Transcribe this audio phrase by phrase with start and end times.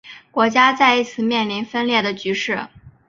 [0.31, 2.67] 国家再一次面临分裂的局势。